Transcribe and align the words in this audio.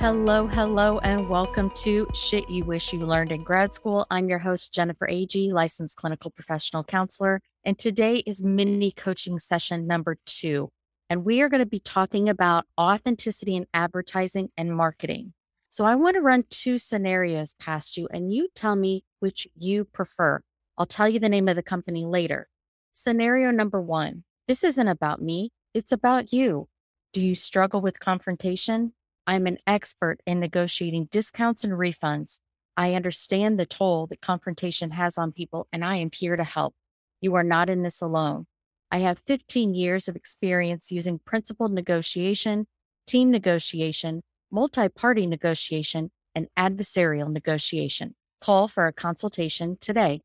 Hello, 0.00 0.46
hello, 0.46 0.98
and 1.00 1.28
welcome 1.28 1.68
to 1.72 2.06
Shit 2.14 2.48
You 2.48 2.64
Wish 2.64 2.90
You 2.90 3.04
Learned 3.04 3.32
in 3.32 3.44
Grad 3.44 3.74
School. 3.74 4.06
I'm 4.10 4.30
your 4.30 4.38
host, 4.38 4.72
Jennifer 4.72 5.06
Agee, 5.06 5.52
licensed 5.52 5.96
clinical 5.96 6.30
professional 6.30 6.82
counselor. 6.82 7.42
And 7.64 7.78
today 7.78 8.22
is 8.26 8.42
mini 8.42 8.92
coaching 8.92 9.38
session 9.38 9.86
number 9.86 10.16
two. 10.24 10.70
And 11.10 11.22
we 11.22 11.42
are 11.42 11.50
going 11.50 11.60
to 11.60 11.66
be 11.66 11.80
talking 11.80 12.30
about 12.30 12.64
authenticity 12.80 13.54
in 13.54 13.66
advertising 13.74 14.48
and 14.56 14.74
marketing. 14.74 15.34
So 15.68 15.84
I 15.84 15.96
want 15.96 16.14
to 16.14 16.22
run 16.22 16.44
two 16.48 16.78
scenarios 16.78 17.52
past 17.60 17.98
you, 17.98 18.08
and 18.10 18.32
you 18.32 18.48
tell 18.54 18.76
me 18.76 19.04
which 19.18 19.46
you 19.54 19.84
prefer. 19.84 20.40
I'll 20.78 20.86
tell 20.86 21.10
you 21.10 21.20
the 21.20 21.28
name 21.28 21.46
of 21.46 21.56
the 21.56 21.62
company 21.62 22.06
later. 22.06 22.48
Scenario 22.94 23.50
number 23.50 23.82
one 23.82 24.24
this 24.48 24.64
isn't 24.64 24.88
about 24.88 25.20
me, 25.20 25.50
it's 25.74 25.92
about 25.92 26.32
you. 26.32 26.68
Do 27.12 27.20
you 27.20 27.34
struggle 27.34 27.82
with 27.82 28.00
confrontation? 28.00 28.94
I'm 29.26 29.46
an 29.46 29.58
expert 29.66 30.18
in 30.26 30.40
negotiating 30.40 31.08
discounts 31.10 31.64
and 31.64 31.74
refunds. 31.74 32.40
I 32.76 32.94
understand 32.94 33.58
the 33.58 33.66
toll 33.66 34.06
that 34.08 34.20
confrontation 34.20 34.92
has 34.92 35.18
on 35.18 35.32
people, 35.32 35.68
and 35.72 35.84
I 35.84 35.96
am 35.96 36.10
here 36.12 36.36
to 36.36 36.44
help. 36.44 36.74
You 37.20 37.34
are 37.34 37.44
not 37.44 37.68
in 37.68 37.82
this 37.82 38.00
alone. 38.00 38.46
I 38.90 38.98
have 38.98 39.20
15 39.26 39.74
years 39.74 40.08
of 40.08 40.16
experience 40.16 40.90
using 40.90 41.20
principled 41.24 41.72
negotiation, 41.72 42.66
team 43.06 43.30
negotiation, 43.30 44.22
multi 44.50 44.88
party 44.88 45.26
negotiation, 45.26 46.10
and 46.34 46.48
adversarial 46.56 47.30
negotiation. 47.30 48.14
Call 48.40 48.68
for 48.68 48.86
a 48.86 48.92
consultation 48.92 49.76
today. 49.80 50.22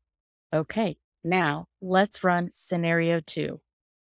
Okay, 0.52 0.96
now 1.22 1.66
let's 1.80 2.24
run 2.24 2.50
scenario 2.54 3.20
two. 3.20 3.60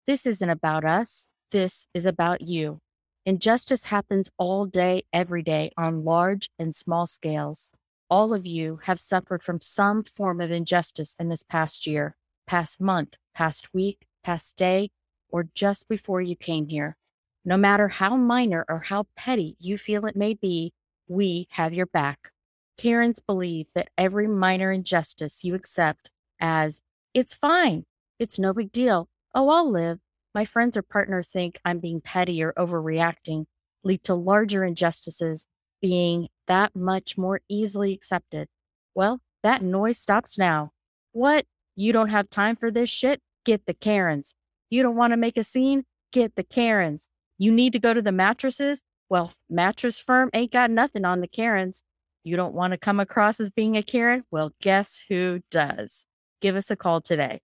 This 0.07 0.27
isn't 0.27 0.51
about 0.51 0.85
us, 0.85 1.29
this 1.53 1.87
is 1.95 2.07
about 2.07 2.49
you. 2.49 2.81
Injustice 3.27 3.85
happens 3.85 4.31
all 4.39 4.65
day, 4.65 5.05
every 5.13 5.43
day, 5.43 5.73
on 5.77 6.05
large 6.05 6.49
and 6.59 6.75
small 6.75 7.07
scales. 7.07 7.71
All 8.09 8.33
of 8.33 8.47
you 8.47 8.81
have 8.85 8.99
suffered 8.99 9.43
from 9.43 9.61
some 9.61 10.05
form 10.05 10.41
of 10.41 10.51
injustice 10.51 11.17
in 11.19 11.29
this 11.29 11.43
past 11.43 11.87
year, 11.87 12.17
past 12.47 12.81
month, 12.81 13.19
past 13.35 13.75
week, 13.75 14.07
past 14.25 14.57
day, 14.57 14.91
or 15.29 15.47
just 15.55 15.87
before 15.87 16.23
you 16.23 16.35
came 16.35 16.69
here. 16.69 16.97
No 17.45 17.59
matter 17.59 17.89
how 17.89 18.17
minor 18.17 18.65
or 18.71 18.81
how 18.81 19.07
petty 19.17 19.55
you 19.61 19.77
feel 19.77 20.07
it 20.07 20.17
may 20.17 20.33
be, 20.33 20.73
we 21.07 21.47
have 21.51 21.75
your 21.75 21.87
back. 21.87 22.31
Karens 22.79 23.21
believe 23.21 23.67
that 23.75 23.91
every 23.99 24.29
minor 24.29 24.73
injustice 24.73 25.45
you 25.45 25.55
accept 25.55 26.11
as, 26.41 26.81
it's 27.13 27.35
fine, 27.35 27.85
it's 28.19 28.39
no 28.39 28.55
big 28.55 28.73
deal, 28.73 29.09
oh, 29.35 29.51
I'll 29.51 29.71
live, 29.71 29.99
my 30.35 30.45
friends 30.45 30.77
or 30.77 30.83
partner 30.83 31.23
think 31.23 31.59
I'm 31.65 31.79
being 31.79 32.01
petty 32.01 32.43
or 32.43 32.53
overreacting, 32.59 33.47
lead 33.83 34.05
to 34.05 34.15
larger 34.15 34.65
injustices 34.65 35.47
being 35.81 36.29
that 36.47 36.75
much 36.77 37.17
more 37.17 37.41
easily 37.49 37.93
accepted. 37.93 38.49
Well, 38.95 39.21
that 39.43 39.63
noise 39.63 39.99
stops 39.99 40.37
now. 40.37 40.73
What? 41.13 41.47
You 41.77 41.93
don't 41.93 42.09
have 42.09 42.29
time 42.29 42.57
for 42.57 42.71
this 42.71 42.91
shit? 42.91 43.21
Get 43.45 43.67
the 43.67 43.75
Karens. 43.75 44.35
You 44.69 44.83
don't 44.83 44.97
want 44.97 45.13
to 45.13 45.17
make 45.17 45.37
a 45.37 45.45
scene? 45.45 45.85
Get 46.13 46.37
the 46.37 46.45
Karens. 46.45 47.09
You 47.39 47.51
need 47.51 47.73
to 47.73 47.79
go 47.79 47.95
to 47.95 48.03
the 48.03 48.13
mattresses? 48.13 48.83
Well, 49.09 49.33
mattress 49.49 49.99
firm 49.99 50.31
ain't 50.35 50.53
got 50.53 50.71
nothing 50.71 51.05
on 51.05 51.21
the 51.21 51.29
Karens. 51.29 51.83
You 52.23 52.37
don't 52.37 52.55
want 52.55 52.73
to 52.73 52.79
come 52.79 53.01
across 53.01 53.41
as 53.41 53.51
being 53.51 53.77
a 53.77 53.83
Karen? 53.83 54.25
Well, 54.31 54.53
guess 54.61 55.03
who 55.09 55.41
does? 55.51 56.07
Give 56.41 56.55
us 56.55 56.71
a 56.71 56.77
call 56.77 57.01
today. 57.01 57.41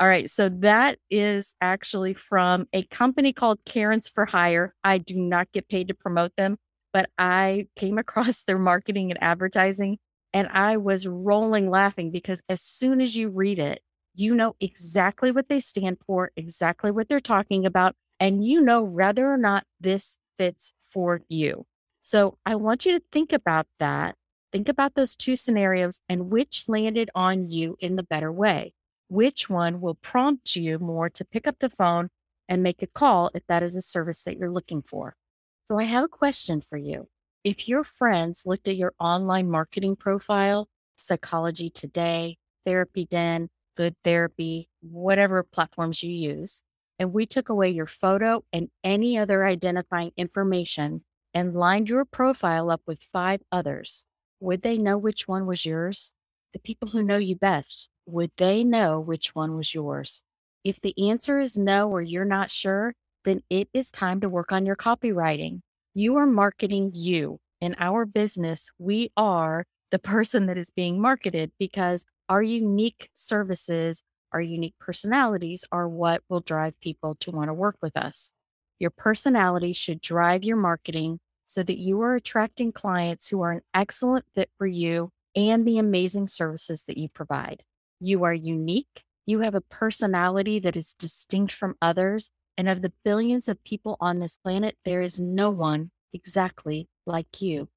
All 0.00 0.08
right. 0.08 0.30
So 0.30 0.48
that 0.48 0.98
is 1.10 1.54
actually 1.60 2.14
from 2.14 2.66
a 2.72 2.84
company 2.84 3.34
called 3.34 3.60
Karens 3.66 4.08
for 4.08 4.24
Hire. 4.24 4.74
I 4.82 4.96
do 4.98 5.14
not 5.16 5.52
get 5.52 5.68
paid 5.68 5.88
to 5.88 5.94
promote 5.94 6.34
them, 6.36 6.56
but 6.92 7.10
I 7.18 7.66
came 7.76 7.98
across 7.98 8.44
their 8.44 8.58
marketing 8.58 9.10
and 9.10 9.22
advertising 9.22 9.98
and 10.32 10.48
I 10.48 10.78
was 10.78 11.06
rolling 11.06 11.68
laughing 11.68 12.10
because 12.10 12.42
as 12.48 12.62
soon 12.62 13.00
as 13.02 13.16
you 13.16 13.28
read 13.28 13.58
it, 13.58 13.82
you 14.14 14.34
know 14.34 14.56
exactly 14.60 15.32
what 15.32 15.48
they 15.48 15.60
stand 15.60 15.98
for, 16.06 16.30
exactly 16.36 16.90
what 16.90 17.08
they're 17.08 17.20
talking 17.20 17.66
about, 17.66 17.94
and 18.18 18.44
you 18.44 18.60
know 18.60 18.82
whether 18.82 19.30
or 19.30 19.36
not 19.36 19.64
this 19.80 20.16
fits 20.38 20.72
for 20.88 21.22
you. 21.28 21.66
So 22.02 22.38
I 22.46 22.54
want 22.54 22.86
you 22.86 22.98
to 22.98 23.04
think 23.12 23.32
about 23.32 23.66
that. 23.80 24.16
Think 24.52 24.68
about 24.68 24.94
those 24.94 25.14
two 25.14 25.36
scenarios 25.36 26.00
and 26.08 26.30
which 26.30 26.64
landed 26.68 27.10
on 27.14 27.50
you 27.50 27.76
in 27.80 27.96
the 27.96 28.02
better 28.02 28.32
way 28.32 28.72
which 29.10 29.50
one 29.50 29.80
will 29.80 29.96
prompt 29.96 30.54
you 30.54 30.78
more 30.78 31.10
to 31.10 31.24
pick 31.24 31.46
up 31.46 31.58
the 31.58 31.68
phone 31.68 32.08
and 32.48 32.62
make 32.62 32.80
a 32.80 32.86
call 32.86 33.30
if 33.34 33.44
that 33.48 33.62
is 33.62 33.74
a 33.74 33.82
service 33.82 34.22
that 34.22 34.38
you're 34.38 34.50
looking 34.50 34.82
for. 34.82 35.16
So, 35.64 35.78
I 35.78 35.84
have 35.84 36.04
a 36.04 36.08
question 36.08 36.60
for 36.60 36.78
you. 36.78 37.08
If 37.42 37.68
your 37.68 37.82
friends 37.84 38.44
looked 38.46 38.68
at 38.68 38.76
your 38.76 38.92
online 39.00 39.50
marketing 39.50 39.96
profile, 39.96 40.68
Psychology 41.00 41.70
Today, 41.70 42.38
Therapy 42.64 43.04
Den, 43.04 43.48
Good 43.76 43.96
Therapy, 44.04 44.68
whatever 44.80 45.42
platforms 45.42 46.02
you 46.02 46.12
use, 46.12 46.62
and 46.98 47.12
we 47.12 47.26
took 47.26 47.48
away 47.48 47.70
your 47.70 47.86
photo 47.86 48.44
and 48.52 48.68
any 48.84 49.18
other 49.18 49.44
identifying 49.44 50.12
information 50.16 51.02
and 51.34 51.54
lined 51.54 51.88
your 51.88 52.04
profile 52.04 52.70
up 52.70 52.82
with 52.86 53.08
five 53.12 53.40
others, 53.50 54.04
would 54.38 54.62
they 54.62 54.78
know 54.78 54.98
which 54.98 55.26
one 55.26 55.46
was 55.46 55.64
yours? 55.64 56.12
The 56.52 56.58
people 56.58 56.88
who 56.88 57.02
know 57.02 57.16
you 57.16 57.36
best, 57.36 57.88
would 58.12 58.32
they 58.36 58.64
know 58.64 59.00
which 59.00 59.34
one 59.34 59.56
was 59.56 59.74
yours? 59.74 60.22
If 60.64 60.80
the 60.80 60.94
answer 61.08 61.40
is 61.40 61.58
no 61.58 61.88
or 61.88 62.02
you're 62.02 62.24
not 62.24 62.50
sure, 62.50 62.94
then 63.24 63.42
it 63.50 63.68
is 63.72 63.90
time 63.90 64.20
to 64.20 64.28
work 64.28 64.52
on 64.52 64.66
your 64.66 64.76
copywriting. 64.76 65.60
You 65.94 66.16
are 66.16 66.26
marketing 66.26 66.92
you. 66.94 67.38
In 67.60 67.76
our 67.78 68.06
business, 68.06 68.70
we 68.78 69.10
are 69.16 69.64
the 69.90 69.98
person 69.98 70.46
that 70.46 70.56
is 70.56 70.70
being 70.70 71.00
marketed 71.00 71.52
because 71.58 72.06
our 72.28 72.42
unique 72.42 73.10
services, 73.14 74.02
our 74.32 74.40
unique 74.40 74.74
personalities 74.78 75.64
are 75.72 75.88
what 75.88 76.22
will 76.28 76.40
drive 76.40 76.78
people 76.80 77.16
to 77.16 77.30
want 77.30 77.48
to 77.48 77.54
work 77.54 77.76
with 77.82 77.96
us. 77.96 78.32
Your 78.78 78.90
personality 78.90 79.72
should 79.72 80.00
drive 80.00 80.44
your 80.44 80.56
marketing 80.56 81.20
so 81.46 81.62
that 81.62 81.78
you 81.78 82.00
are 82.00 82.14
attracting 82.14 82.72
clients 82.72 83.28
who 83.28 83.42
are 83.42 83.52
an 83.52 83.62
excellent 83.74 84.24
fit 84.34 84.50
for 84.56 84.66
you 84.66 85.10
and 85.34 85.66
the 85.66 85.78
amazing 85.78 86.28
services 86.28 86.84
that 86.84 86.96
you 86.96 87.08
provide. 87.08 87.62
You 88.00 88.24
are 88.24 88.34
unique. 88.34 89.04
You 89.26 89.40
have 89.40 89.54
a 89.54 89.60
personality 89.60 90.58
that 90.60 90.76
is 90.76 90.94
distinct 90.98 91.52
from 91.52 91.76
others. 91.82 92.30
And 92.56 92.68
of 92.68 92.82
the 92.82 92.92
billions 93.04 93.48
of 93.48 93.62
people 93.62 93.96
on 94.00 94.18
this 94.18 94.36
planet, 94.36 94.76
there 94.84 95.02
is 95.02 95.20
no 95.20 95.50
one 95.50 95.90
exactly 96.12 96.88
like 97.06 97.40
you. 97.40 97.68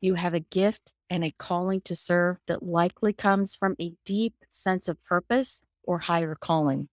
You 0.00 0.14
have 0.14 0.34
a 0.34 0.40
gift 0.40 0.92
and 1.08 1.24
a 1.24 1.34
calling 1.38 1.80
to 1.82 1.94
serve 1.94 2.38
that 2.46 2.62
likely 2.62 3.12
comes 3.12 3.54
from 3.54 3.76
a 3.80 3.94
deep 4.04 4.34
sense 4.50 4.88
of 4.88 5.02
purpose 5.04 5.62
or 5.84 6.00
higher 6.00 6.34
calling. 6.34 6.88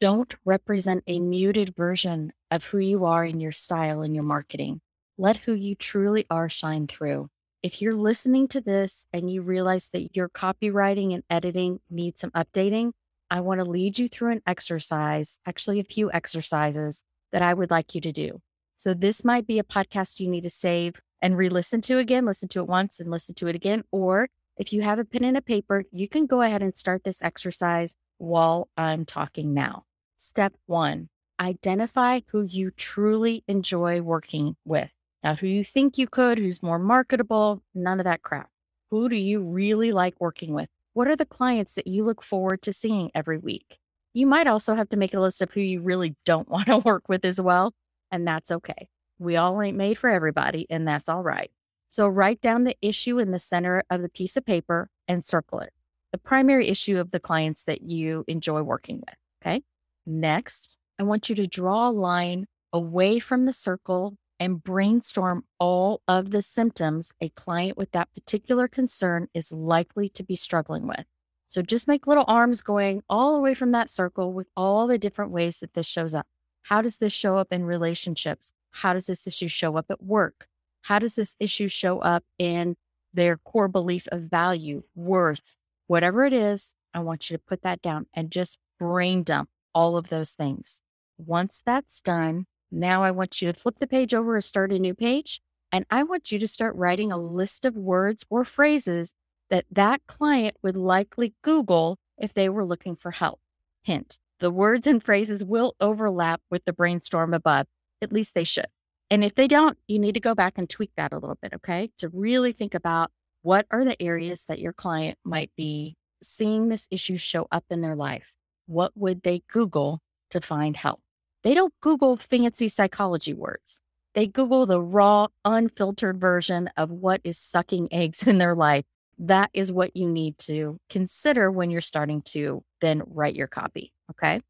Don't 0.00 0.34
represent 0.44 1.02
a 1.06 1.18
muted 1.18 1.74
version 1.76 2.32
of 2.50 2.66
who 2.66 2.78
you 2.78 3.04
are 3.04 3.24
in 3.24 3.40
your 3.40 3.52
style 3.52 4.02
and 4.02 4.14
your 4.14 4.24
marketing. 4.24 4.80
Let 5.16 5.38
who 5.38 5.54
you 5.54 5.74
truly 5.74 6.24
are 6.30 6.48
shine 6.48 6.86
through 6.86 7.30
if 7.62 7.82
you're 7.82 7.94
listening 7.94 8.48
to 8.48 8.60
this 8.60 9.06
and 9.12 9.30
you 9.30 9.42
realize 9.42 9.88
that 9.88 10.14
your 10.14 10.28
copywriting 10.28 11.12
and 11.12 11.24
editing 11.28 11.80
need 11.90 12.18
some 12.18 12.30
updating, 12.30 12.92
I 13.30 13.40
want 13.40 13.60
to 13.60 13.64
lead 13.64 13.98
you 13.98 14.08
through 14.08 14.32
an 14.32 14.42
exercise, 14.46 15.38
actually, 15.44 15.80
a 15.80 15.84
few 15.84 16.10
exercises 16.12 17.02
that 17.32 17.42
I 17.42 17.54
would 17.54 17.70
like 17.70 17.94
you 17.94 18.00
to 18.02 18.12
do. 18.12 18.40
So, 18.76 18.94
this 18.94 19.24
might 19.24 19.46
be 19.46 19.58
a 19.58 19.64
podcast 19.64 20.20
you 20.20 20.28
need 20.28 20.44
to 20.44 20.50
save 20.50 21.00
and 21.20 21.36
re 21.36 21.48
listen 21.48 21.80
to 21.82 21.98
again, 21.98 22.24
listen 22.24 22.48
to 22.50 22.60
it 22.60 22.68
once 22.68 23.00
and 23.00 23.10
listen 23.10 23.34
to 23.36 23.48
it 23.48 23.56
again. 23.56 23.82
Or 23.90 24.28
if 24.56 24.72
you 24.72 24.82
have 24.82 24.98
a 24.98 25.04
pen 25.04 25.24
and 25.24 25.36
a 25.36 25.42
paper, 25.42 25.84
you 25.90 26.08
can 26.08 26.26
go 26.26 26.42
ahead 26.42 26.62
and 26.62 26.76
start 26.76 27.04
this 27.04 27.22
exercise 27.22 27.96
while 28.18 28.68
I'm 28.76 29.04
talking 29.04 29.52
now. 29.52 29.84
Step 30.16 30.54
one 30.66 31.08
identify 31.40 32.20
who 32.28 32.42
you 32.42 32.70
truly 32.72 33.44
enjoy 33.46 34.00
working 34.00 34.56
with. 34.64 34.90
Now, 35.22 35.34
who 35.34 35.46
you 35.46 35.64
think 35.64 35.98
you 35.98 36.06
could, 36.06 36.38
who's 36.38 36.62
more 36.62 36.78
marketable, 36.78 37.62
none 37.74 38.00
of 38.00 38.04
that 38.04 38.22
crap. 38.22 38.50
Who 38.90 39.08
do 39.08 39.16
you 39.16 39.42
really 39.42 39.92
like 39.92 40.14
working 40.20 40.54
with? 40.54 40.68
What 40.92 41.08
are 41.08 41.16
the 41.16 41.26
clients 41.26 41.74
that 41.74 41.86
you 41.86 42.04
look 42.04 42.22
forward 42.22 42.62
to 42.62 42.72
seeing 42.72 43.10
every 43.14 43.38
week? 43.38 43.78
You 44.14 44.26
might 44.26 44.46
also 44.46 44.74
have 44.74 44.88
to 44.90 44.96
make 44.96 45.14
a 45.14 45.20
list 45.20 45.42
of 45.42 45.50
who 45.50 45.60
you 45.60 45.80
really 45.80 46.16
don't 46.24 46.48
want 46.50 46.66
to 46.66 46.78
work 46.78 47.08
with 47.08 47.24
as 47.24 47.40
well. 47.40 47.74
And 48.10 48.26
that's 48.26 48.50
okay. 48.50 48.88
We 49.18 49.36
all 49.36 49.60
ain't 49.60 49.76
made 49.76 49.98
for 49.98 50.08
everybody, 50.08 50.66
and 50.70 50.86
that's 50.86 51.08
all 51.08 51.22
right. 51.22 51.50
So 51.88 52.06
write 52.06 52.40
down 52.40 52.64
the 52.64 52.76
issue 52.80 53.18
in 53.18 53.32
the 53.32 53.38
center 53.38 53.82
of 53.90 54.02
the 54.02 54.08
piece 54.08 54.36
of 54.36 54.44
paper 54.44 54.90
and 55.08 55.24
circle 55.24 55.60
it. 55.60 55.72
The 56.12 56.18
primary 56.18 56.68
issue 56.68 56.98
of 56.98 57.10
the 57.10 57.20
clients 57.20 57.64
that 57.64 57.82
you 57.82 58.24
enjoy 58.28 58.62
working 58.62 58.96
with. 58.96 59.16
Okay. 59.42 59.62
Next, 60.06 60.76
I 60.98 61.02
want 61.02 61.28
you 61.28 61.34
to 61.36 61.46
draw 61.46 61.88
a 61.88 61.90
line 61.90 62.46
away 62.72 63.18
from 63.18 63.44
the 63.44 63.52
circle 63.52 64.16
and 64.40 64.62
brainstorm 64.62 65.44
all 65.58 66.02
of 66.06 66.30
the 66.30 66.42
symptoms 66.42 67.12
a 67.20 67.28
client 67.30 67.76
with 67.76 67.92
that 67.92 68.12
particular 68.14 68.68
concern 68.68 69.28
is 69.34 69.52
likely 69.52 70.08
to 70.10 70.22
be 70.22 70.36
struggling 70.36 70.86
with. 70.86 71.04
So 71.48 71.62
just 71.62 71.88
make 71.88 72.06
little 72.06 72.26
arms 72.28 72.60
going 72.60 73.02
all 73.08 73.34
the 73.34 73.40
way 73.40 73.54
from 73.54 73.72
that 73.72 73.90
circle 73.90 74.32
with 74.32 74.48
all 74.56 74.86
the 74.86 74.98
different 74.98 75.30
ways 75.30 75.60
that 75.60 75.74
this 75.74 75.86
shows 75.86 76.14
up. 76.14 76.26
How 76.62 76.82
does 76.82 76.98
this 76.98 77.12
show 77.12 77.38
up 77.38 77.48
in 77.50 77.64
relationships? 77.64 78.52
How 78.70 78.92
does 78.92 79.06
this 79.06 79.26
issue 79.26 79.48
show 79.48 79.76
up 79.76 79.86
at 79.90 80.02
work? 80.02 80.46
How 80.82 80.98
does 80.98 81.14
this 81.14 81.36
issue 81.40 81.68
show 81.68 82.00
up 82.00 82.24
in 82.38 82.76
their 83.14 83.38
core 83.38 83.68
belief 83.68 84.06
of 84.12 84.22
value, 84.22 84.82
worth, 84.94 85.56
whatever 85.86 86.24
it 86.24 86.32
is? 86.34 86.74
I 86.92 87.00
want 87.00 87.30
you 87.30 87.36
to 87.36 87.42
put 87.42 87.62
that 87.62 87.80
down 87.80 88.06
and 88.12 88.30
just 88.30 88.58
brain 88.78 89.22
dump 89.22 89.48
all 89.74 89.96
of 89.96 90.08
those 90.08 90.34
things. 90.34 90.82
Once 91.16 91.62
that's 91.64 92.00
done, 92.00 92.46
now 92.70 93.02
I 93.02 93.10
want 93.10 93.40
you 93.40 93.52
to 93.52 93.58
flip 93.58 93.78
the 93.78 93.86
page 93.86 94.14
over 94.14 94.36
or 94.36 94.40
start 94.40 94.72
a 94.72 94.78
new 94.78 94.94
page. 94.94 95.40
And 95.70 95.84
I 95.90 96.02
want 96.02 96.32
you 96.32 96.38
to 96.38 96.48
start 96.48 96.74
writing 96.76 97.12
a 97.12 97.18
list 97.18 97.64
of 97.64 97.76
words 97.76 98.24
or 98.30 98.44
phrases 98.44 99.12
that 99.50 99.66
that 99.70 100.06
client 100.06 100.56
would 100.62 100.76
likely 100.76 101.34
Google 101.42 101.98
if 102.18 102.32
they 102.34 102.48
were 102.48 102.64
looking 102.64 102.96
for 102.96 103.10
help. 103.10 103.40
Hint, 103.82 104.18
the 104.40 104.50
words 104.50 104.86
and 104.86 105.02
phrases 105.02 105.44
will 105.44 105.74
overlap 105.80 106.40
with 106.50 106.64
the 106.64 106.72
brainstorm 106.72 107.34
above. 107.34 107.66
At 108.00 108.12
least 108.12 108.34
they 108.34 108.44
should. 108.44 108.68
And 109.10 109.24
if 109.24 109.34
they 109.34 109.48
don't, 109.48 109.78
you 109.86 109.98
need 109.98 110.14
to 110.14 110.20
go 110.20 110.34
back 110.34 110.54
and 110.56 110.68
tweak 110.68 110.90
that 110.96 111.12
a 111.12 111.18
little 111.18 111.38
bit, 111.40 111.54
okay? 111.54 111.90
To 111.98 112.08
really 112.10 112.52
think 112.52 112.74
about 112.74 113.10
what 113.42 113.66
are 113.70 113.84
the 113.84 114.00
areas 114.02 114.44
that 114.48 114.58
your 114.58 114.72
client 114.72 115.18
might 115.24 115.50
be 115.56 115.96
seeing 116.22 116.68
this 116.68 116.86
issue 116.90 117.16
show 117.16 117.46
up 117.50 117.64
in 117.70 117.80
their 117.80 117.96
life. 117.96 118.32
What 118.66 118.92
would 118.94 119.22
they 119.22 119.42
Google 119.50 120.00
to 120.30 120.40
find 120.40 120.76
help? 120.76 121.00
They 121.42 121.54
don't 121.54 121.72
Google 121.80 122.16
fancy 122.16 122.68
psychology 122.68 123.32
words. 123.32 123.80
They 124.14 124.26
Google 124.26 124.66
the 124.66 124.82
raw, 124.82 125.28
unfiltered 125.44 126.20
version 126.20 126.70
of 126.76 126.90
what 126.90 127.20
is 127.24 127.38
sucking 127.38 127.88
eggs 127.92 128.22
in 128.26 128.38
their 128.38 128.54
life. 128.54 128.84
That 129.18 129.50
is 129.52 129.72
what 129.72 129.96
you 129.96 130.08
need 130.08 130.38
to 130.38 130.78
consider 130.88 131.50
when 131.50 131.70
you're 131.70 131.80
starting 131.80 132.22
to 132.22 132.62
then 132.80 133.02
write 133.06 133.34
your 133.34 133.48
copy. 133.48 133.92
Okay. 134.10 134.40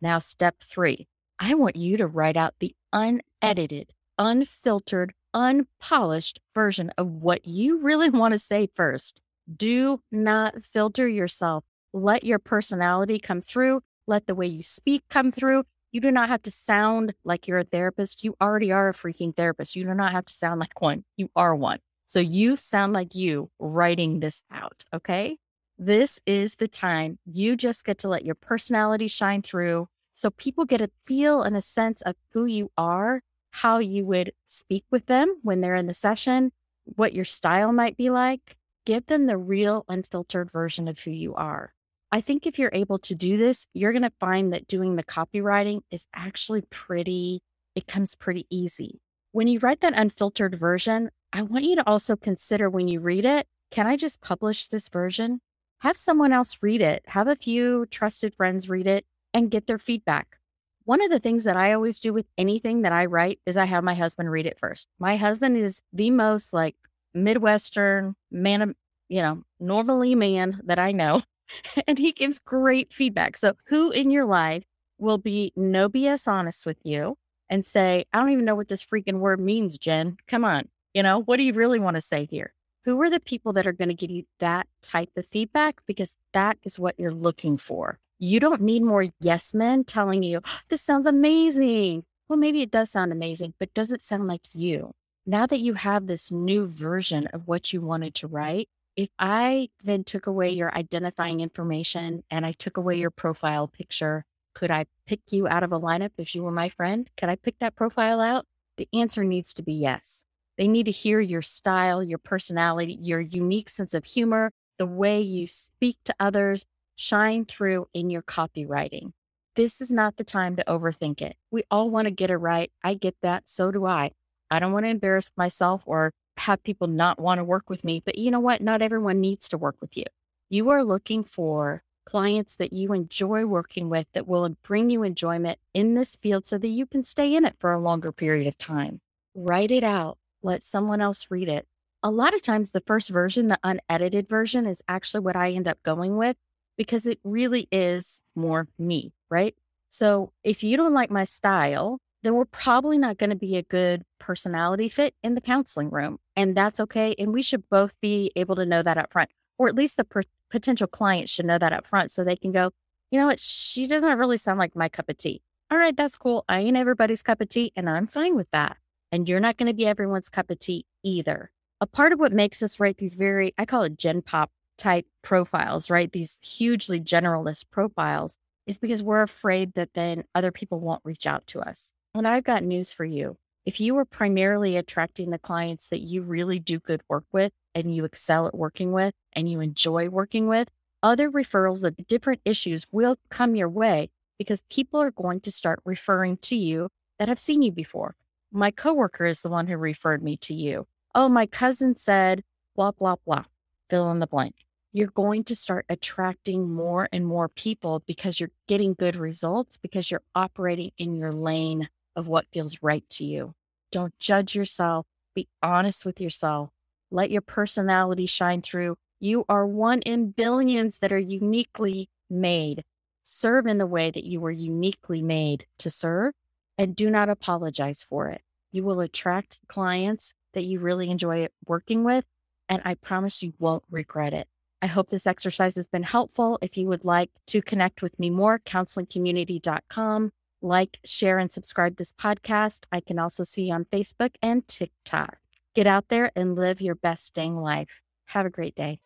Now, 0.00 0.18
step 0.18 0.56
three 0.62 1.06
I 1.38 1.54
want 1.54 1.76
you 1.76 1.96
to 1.98 2.06
write 2.06 2.36
out 2.36 2.54
the 2.60 2.74
unedited, 2.92 3.92
unfiltered, 4.18 5.12
unpolished 5.34 6.40
version 6.54 6.90
of 6.96 7.08
what 7.08 7.46
you 7.46 7.78
really 7.78 8.08
want 8.08 8.32
to 8.32 8.38
say 8.38 8.68
first. 8.74 9.20
Do 9.54 10.00
not 10.10 10.64
filter 10.64 11.06
yourself. 11.06 11.64
Let 11.92 12.24
your 12.24 12.38
personality 12.38 13.18
come 13.18 13.40
through. 13.40 13.82
Let 14.06 14.26
the 14.26 14.34
way 14.34 14.46
you 14.46 14.62
speak 14.62 15.02
come 15.10 15.30
through. 15.30 15.64
You 15.96 16.02
do 16.02 16.10
not 16.10 16.28
have 16.28 16.42
to 16.42 16.50
sound 16.50 17.14
like 17.24 17.48
you're 17.48 17.60
a 17.60 17.64
therapist. 17.64 18.22
You 18.22 18.36
already 18.38 18.70
are 18.70 18.90
a 18.90 18.92
freaking 18.92 19.34
therapist. 19.34 19.74
You 19.74 19.84
do 19.84 19.94
not 19.94 20.12
have 20.12 20.26
to 20.26 20.34
sound 20.34 20.60
like 20.60 20.82
one. 20.82 21.06
You 21.16 21.30
are 21.34 21.56
one. 21.56 21.78
So 22.04 22.20
you 22.20 22.58
sound 22.58 22.92
like 22.92 23.14
you 23.14 23.48
writing 23.58 24.20
this 24.20 24.42
out. 24.52 24.84
Okay. 24.92 25.38
This 25.78 26.20
is 26.26 26.56
the 26.56 26.68
time 26.68 27.18
you 27.24 27.56
just 27.56 27.86
get 27.86 27.96
to 28.00 28.10
let 28.10 28.26
your 28.26 28.34
personality 28.34 29.08
shine 29.08 29.40
through 29.40 29.88
so 30.12 30.28
people 30.28 30.66
get 30.66 30.82
a 30.82 30.90
feel 31.06 31.40
and 31.40 31.56
a 31.56 31.62
sense 31.62 32.02
of 32.02 32.14
who 32.34 32.44
you 32.44 32.70
are, 32.76 33.22
how 33.52 33.78
you 33.78 34.04
would 34.04 34.34
speak 34.46 34.84
with 34.90 35.06
them 35.06 35.36
when 35.44 35.62
they're 35.62 35.76
in 35.76 35.86
the 35.86 35.94
session, 35.94 36.52
what 36.84 37.14
your 37.14 37.24
style 37.24 37.72
might 37.72 37.96
be 37.96 38.10
like. 38.10 38.58
Give 38.84 39.06
them 39.06 39.24
the 39.24 39.38
real 39.38 39.86
unfiltered 39.88 40.50
version 40.50 40.88
of 40.88 40.98
who 40.98 41.10
you 41.10 41.34
are. 41.36 41.72
I 42.12 42.20
think 42.20 42.46
if 42.46 42.58
you're 42.58 42.70
able 42.72 42.98
to 43.00 43.14
do 43.14 43.36
this, 43.36 43.66
you're 43.74 43.92
going 43.92 44.02
to 44.02 44.12
find 44.20 44.52
that 44.52 44.68
doing 44.68 44.96
the 44.96 45.04
copywriting 45.04 45.80
is 45.90 46.06
actually 46.14 46.62
pretty, 46.70 47.42
it 47.74 47.86
comes 47.86 48.14
pretty 48.14 48.46
easy. 48.48 49.00
When 49.32 49.48
you 49.48 49.58
write 49.58 49.80
that 49.80 49.92
unfiltered 49.96 50.54
version, 50.54 51.10
I 51.32 51.42
want 51.42 51.64
you 51.64 51.76
to 51.76 51.86
also 51.86 52.16
consider 52.16 52.70
when 52.70 52.88
you 52.88 53.00
read 53.00 53.24
it, 53.24 53.46
can 53.70 53.86
I 53.86 53.96
just 53.96 54.22
publish 54.22 54.68
this 54.68 54.88
version? 54.88 55.40
Have 55.80 55.96
someone 55.96 56.32
else 56.32 56.58
read 56.62 56.80
it. 56.80 57.02
Have 57.06 57.28
a 57.28 57.36
few 57.36 57.86
trusted 57.86 58.34
friends 58.34 58.68
read 58.68 58.86
it 58.86 59.04
and 59.34 59.50
get 59.50 59.66
their 59.66 59.78
feedback. 59.78 60.38
One 60.84 61.04
of 61.04 61.10
the 61.10 61.18
things 61.18 61.44
that 61.44 61.56
I 61.56 61.72
always 61.72 61.98
do 61.98 62.12
with 62.12 62.26
anything 62.38 62.82
that 62.82 62.92
I 62.92 63.06
write 63.06 63.40
is 63.44 63.56
I 63.56 63.64
have 63.64 63.82
my 63.82 63.94
husband 63.94 64.30
read 64.30 64.46
it 64.46 64.58
first. 64.58 64.86
My 64.98 65.16
husband 65.16 65.56
is 65.56 65.82
the 65.92 66.10
most 66.10 66.52
like 66.52 66.76
Midwestern 67.12 68.14
man, 68.30 68.74
you 69.08 69.20
know, 69.20 69.42
normally 69.58 70.14
man 70.14 70.60
that 70.64 70.78
I 70.78 70.92
know. 70.92 71.20
and 71.86 71.98
he 71.98 72.12
gives 72.12 72.38
great 72.38 72.92
feedback. 72.92 73.36
So, 73.36 73.54
who 73.66 73.90
in 73.90 74.10
your 74.10 74.24
life 74.24 74.64
will 74.98 75.18
be 75.18 75.52
no 75.56 75.88
BS 75.88 76.28
honest 76.28 76.66
with 76.66 76.78
you 76.82 77.16
and 77.48 77.64
say, 77.64 78.04
I 78.12 78.18
don't 78.18 78.30
even 78.30 78.44
know 78.44 78.54
what 78.54 78.68
this 78.68 78.84
freaking 78.84 79.18
word 79.18 79.40
means, 79.40 79.78
Jen? 79.78 80.16
Come 80.26 80.44
on. 80.44 80.68
You 80.94 81.02
know, 81.02 81.22
what 81.22 81.36
do 81.36 81.42
you 81.42 81.52
really 81.52 81.78
want 81.78 81.96
to 81.96 82.00
say 82.00 82.26
here? 82.30 82.52
Who 82.84 83.00
are 83.02 83.10
the 83.10 83.20
people 83.20 83.52
that 83.54 83.66
are 83.66 83.72
going 83.72 83.88
to 83.88 83.94
give 83.94 84.10
you 84.10 84.24
that 84.38 84.66
type 84.80 85.10
of 85.16 85.26
feedback? 85.30 85.80
Because 85.86 86.16
that 86.32 86.58
is 86.62 86.78
what 86.78 86.98
you're 86.98 87.12
looking 87.12 87.58
for. 87.58 87.98
You 88.18 88.40
don't 88.40 88.62
need 88.62 88.82
more 88.82 89.06
yes 89.20 89.52
men 89.52 89.84
telling 89.84 90.22
you, 90.22 90.40
this 90.68 90.82
sounds 90.82 91.06
amazing. 91.06 92.04
Well, 92.28 92.38
maybe 92.38 92.62
it 92.62 92.70
does 92.70 92.90
sound 92.90 93.12
amazing, 93.12 93.54
but 93.58 93.74
does 93.74 93.92
it 93.92 94.00
sound 94.00 94.26
like 94.26 94.54
you? 94.54 94.92
Now 95.26 95.46
that 95.46 95.60
you 95.60 95.74
have 95.74 96.06
this 96.06 96.30
new 96.30 96.66
version 96.66 97.26
of 97.32 97.46
what 97.46 97.72
you 97.72 97.80
wanted 97.80 98.14
to 98.16 98.28
write, 98.28 98.68
if 98.96 99.10
I 99.18 99.68
then 99.84 100.04
took 100.04 100.26
away 100.26 100.50
your 100.50 100.74
identifying 100.74 101.40
information 101.40 102.24
and 102.30 102.46
I 102.46 102.52
took 102.52 102.78
away 102.78 102.96
your 102.96 103.10
profile 103.10 103.68
picture, 103.68 104.24
could 104.54 104.70
I 104.70 104.86
pick 105.06 105.20
you 105.30 105.46
out 105.46 105.62
of 105.62 105.72
a 105.72 105.78
lineup 105.78 106.12
if 106.16 106.34
you 106.34 106.42
were 106.42 106.50
my 106.50 106.70
friend? 106.70 107.08
Could 107.18 107.28
I 107.28 107.36
pick 107.36 107.58
that 107.60 107.76
profile 107.76 108.22
out? 108.22 108.46
The 108.78 108.88
answer 108.94 109.22
needs 109.22 109.52
to 109.54 109.62
be 109.62 109.74
yes. 109.74 110.24
They 110.56 110.66
need 110.66 110.86
to 110.86 110.92
hear 110.92 111.20
your 111.20 111.42
style, 111.42 112.02
your 112.02 112.18
personality, 112.18 112.98
your 113.00 113.20
unique 113.20 113.68
sense 113.68 113.92
of 113.92 114.06
humor, 114.06 114.50
the 114.78 114.86
way 114.86 115.20
you 115.20 115.46
speak 115.46 115.98
to 116.06 116.14
others 116.18 116.64
shine 116.96 117.44
through 117.44 117.88
in 117.92 118.08
your 118.08 118.22
copywriting. 118.22 119.12
This 119.56 119.82
is 119.82 119.92
not 119.92 120.16
the 120.16 120.24
time 120.24 120.56
to 120.56 120.64
overthink 120.64 121.20
it. 121.20 121.36
We 121.50 121.64
all 121.70 121.90
want 121.90 122.06
to 122.06 122.10
get 122.10 122.30
it 122.30 122.36
right. 122.36 122.70
I 122.82 122.94
get 122.94 123.16
that. 123.22 123.48
So 123.48 123.70
do 123.70 123.84
I. 123.84 124.12
I 124.50 124.58
don't 124.58 124.72
want 124.72 124.86
to 124.86 124.90
embarrass 124.90 125.30
myself 125.36 125.82
or 125.84 126.12
have 126.38 126.62
people 126.62 126.86
not 126.86 127.18
want 127.18 127.38
to 127.38 127.44
work 127.44 127.70
with 127.70 127.84
me. 127.84 128.02
But 128.04 128.18
you 128.18 128.30
know 128.30 128.40
what? 128.40 128.60
Not 128.60 128.82
everyone 128.82 129.20
needs 129.20 129.48
to 129.48 129.58
work 129.58 129.76
with 129.80 129.96
you. 129.96 130.04
You 130.48 130.70
are 130.70 130.84
looking 130.84 131.24
for 131.24 131.82
clients 132.04 132.54
that 132.56 132.72
you 132.72 132.92
enjoy 132.92 133.44
working 133.44 133.88
with 133.88 134.06
that 134.12 134.28
will 134.28 134.48
bring 134.62 134.90
you 134.90 135.02
enjoyment 135.02 135.58
in 135.74 135.94
this 135.94 136.16
field 136.16 136.46
so 136.46 136.56
that 136.56 136.68
you 136.68 136.86
can 136.86 137.04
stay 137.04 137.34
in 137.34 137.44
it 137.44 137.56
for 137.58 137.72
a 137.72 137.80
longer 137.80 138.12
period 138.12 138.46
of 138.46 138.56
time. 138.56 139.00
Write 139.34 139.70
it 139.70 139.84
out, 139.84 140.18
let 140.42 140.62
someone 140.62 141.00
else 141.00 141.26
read 141.30 141.48
it. 141.48 141.66
A 142.02 142.10
lot 142.10 142.34
of 142.34 142.42
times, 142.42 142.70
the 142.70 142.82
first 142.86 143.10
version, 143.10 143.48
the 143.48 143.58
unedited 143.64 144.28
version, 144.28 144.66
is 144.66 144.82
actually 144.86 145.20
what 145.20 145.34
I 145.34 145.50
end 145.50 145.66
up 145.66 145.82
going 145.82 146.16
with 146.16 146.36
because 146.76 147.06
it 147.06 147.18
really 147.24 147.66
is 147.72 148.22
more 148.36 148.68
me, 148.78 149.12
right? 149.28 149.56
So 149.88 150.32
if 150.44 150.62
you 150.62 150.76
don't 150.76 150.92
like 150.92 151.10
my 151.10 151.24
style, 151.24 151.98
then 152.26 152.34
we're 152.34 152.44
probably 152.44 152.98
not 152.98 153.18
going 153.18 153.30
to 153.30 153.36
be 153.36 153.56
a 153.56 153.62
good 153.62 154.02
personality 154.18 154.88
fit 154.88 155.14
in 155.22 155.34
the 155.34 155.40
counseling 155.40 155.90
room. 155.90 156.18
And 156.34 156.56
that's 156.56 156.80
okay. 156.80 157.14
And 157.18 157.32
we 157.32 157.40
should 157.40 157.68
both 157.70 157.94
be 158.00 158.32
able 158.34 158.56
to 158.56 158.66
know 158.66 158.82
that 158.82 158.98
up 158.98 159.12
front, 159.12 159.30
or 159.58 159.68
at 159.68 159.76
least 159.76 159.96
the 159.96 160.04
per- 160.04 160.22
potential 160.50 160.88
client 160.88 161.28
should 161.28 161.46
know 161.46 161.58
that 161.58 161.72
up 161.72 161.86
front 161.86 162.10
so 162.10 162.24
they 162.24 162.34
can 162.34 162.50
go, 162.50 162.72
you 163.12 163.20
know 163.20 163.26
what? 163.26 163.38
She 163.38 163.86
doesn't 163.86 164.18
really 164.18 164.38
sound 164.38 164.58
like 164.58 164.74
my 164.74 164.88
cup 164.88 165.08
of 165.08 165.16
tea. 165.16 165.40
All 165.70 165.78
right, 165.78 165.96
that's 165.96 166.16
cool. 166.16 166.44
I 166.48 166.60
ain't 166.60 166.76
everybody's 166.76 167.22
cup 167.22 167.40
of 167.40 167.48
tea, 167.48 167.72
and 167.76 167.88
I'm 167.88 168.08
fine 168.08 168.34
with 168.34 168.50
that. 168.50 168.76
And 169.12 169.28
you're 169.28 169.40
not 169.40 169.56
going 169.56 169.68
to 169.68 169.74
be 169.74 169.86
everyone's 169.86 170.28
cup 170.28 170.50
of 170.50 170.58
tea 170.58 170.84
either. 171.04 171.52
A 171.80 171.86
part 171.86 172.12
of 172.12 172.18
what 172.18 172.32
makes 172.32 172.60
us 172.60 172.80
write 172.80 172.98
these 172.98 173.14
very, 173.14 173.54
I 173.56 173.64
call 173.64 173.84
it 173.84 173.96
Gen 173.96 174.22
Pop 174.22 174.50
type 174.76 175.06
profiles, 175.22 175.90
right? 175.90 176.10
These 176.10 176.40
hugely 176.42 177.00
generalist 177.00 177.66
profiles 177.70 178.36
is 178.66 178.78
because 178.78 179.02
we're 179.02 179.22
afraid 179.22 179.74
that 179.74 179.94
then 179.94 180.24
other 180.34 180.50
people 180.50 180.80
won't 180.80 181.02
reach 181.04 181.26
out 181.26 181.46
to 181.48 181.60
us. 181.60 181.92
And 182.16 182.26
I've 182.26 182.44
got 182.44 182.64
news 182.64 182.94
for 182.94 183.04
you. 183.04 183.36
If 183.66 183.78
you 183.78 183.94
are 183.98 184.06
primarily 184.06 184.78
attracting 184.78 185.28
the 185.28 185.38
clients 185.38 185.90
that 185.90 186.00
you 186.00 186.22
really 186.22 186.58
do 186.58 186.78
good 186.78 187.02
work 187.10 187.24
with 187.30 187.52
and 187.74 187.94
you 187.94 188.06
excel 188.06 188.46
at 188.46 188.54
working 188.54 188.92
with 188.92 189.12
and 189.34 189.50
you 189.50 189.60
enjoy 189.60 190.08
working 190.08 190.48
with, 190.48 190.68
other 191.02 191.30
referrals 191.30 191.84
of 191.84 191.94
different 192.06 192.40
issues 192.46 192.86
will 192.90 193.16
come 193.28 193.54
your 193.54 193.68
way 193.68 194.08
because 194.38 194.62
people 194.70 194.98
are 194.98 195.10
going 195.10 195.40
to 195.40 195.50
start 195.50 195.82
referring 195.84 196.38
to 196.38 196.56
you 196.56 196.88
that 197.18 197.28
have 197.28 197.38
seen 197.38 197.60
you 197.60 197.70
before. 197.70 198.14
My 198.50 198.70
coworker 198.70 199.26
is 199.26 199.42
the 199.42 199.50
one 199.50 199.66
who 199.66 199.76
referred 199.76 200.22
me 200.22 200.38
to 200.38 200.54
you. 200.54 200.86
Oh, 201.14 201.28
my 201.28 201.44
cousin 201.44 201.96
said, 201.96 202.44
blah, 202.76 202.92
blah, 202.92 203.16
blah, 203.26 203.44
fill 203.90 204.10
in 204.10 204.20
the 204.20 204.26
blank. 204.26 204.54
You're 204.94 205.08
going 205.08 205.44
to 205.44 205.54
start 205.54 205.84
attracting 205.90 206.70
more 206.70 207.10
and 207.12 207.26
more 207.26 207.50
people 207.50 208.02
because 208.06 208.40
you're 208.40 208.52
getting 208.68 208.94
good 208.94 209.16
results 209.16 209.76
because 209.76 210.10
you're 210.10 210.22
operating 210.34 210.92
in 210.96 211.14
your 211.14 211.32
lane 211.32 211.90
of 212.16 212.26
what 212.26 212.46
feels 212.52 212.82
right 212.82 213.08
to 213.10 213.24
you. 213.24 213.54
Don't 213.92 214.18
judge 214.18 214.56
yourself. 214.56 215.06
Be 215.34 215.48
honest 215.62 216.04
with 216.04 216.20
yourself. 216.20 216.70
Let 217.10 217.30
your 217.30 217.42
personality 217.42 218.26
shine 218.26 218.62
through. 218.62 218.96
You 219.20 219.44
are 219.48 219.66
one 219.66 220.02
in 220.02 220.30
billions 220.30 220.98
that 220.98 221.12
are 221.12 221.18
uniquely 221.18 222.08
made. 222.28 222.84
Serve 223.22 223.66
in 223.66 223.78
the 223.78 223.86
way 223.86 224.10
that 224.10 224.24
you 224.24 224.40
were 224.40 224.50
uniquely 224.50 225.22
made 225.22 225.66
to 225.78 225.90
serve 225.90 226.32
and 226.78 226.96
do 226.96 227.10
not 227.10 227.28
apologize 227.28 228.04
for 228.08 228.28
it. 228.28 228.42
You 228.72 228.84
will 228.84 229.00
attract 229.00 229.60
clients 229.68 230.34
that 230.54 230.64
you 230.64 230.80
really 230.80 231.10
enjoy 231.10 231.48
working 231.66 232.04
with, 232.04 232.24
and 232.68 232.82
I 232.84 232.94
promise 232.94 233.42
you 233.42 233.52
won't 233.58 233.84
regret 233.90 234.32
it. 234.32 234.48
I 234.82 234.86
hope 234.86 235.08
this 235.08 235.26
exercise 235.26 235.76
has 235.76 235.86
been 235.86 236.02
helpful. 236.02 236.58
If 236.60 236.76
you 236.76 236.86
would 236.88 237.04
like 237.04 237.30
to 237.48 237.62
connect 237.62 238.02
with 238.02 238.18
me 238.18 238.30
more, 238.30 238.58
counselingcommunity.com 238.58 240.32
like, 240.62 240.98
share, 241.04 241.38
and 241.38 241.50
subscribe 241.50 241.96
this 241.96 242.12
podcast. 242.12 242.86
I 242.90 243.00
can 243.00 243.18
also 243.18 243.44
see 243.44 243.64
you 243.64 243.74
on 243.74 243.86
Facebook 243.86 244.30
and 244.42 244.66
TikTok. 244.66 245.38
Get 245.74 245.86
out 245.86 246.08
there 246.08 246.32
and 246.34 246.56
live 246.56 246.80
your 246.80 246.94
best 246.94 247.34
dang 247.34 247.56
life. 247.56 248.00
Have 248.26 248.46
a 248.46 248.50
great 248.50 248.74
day. 248.74 249.00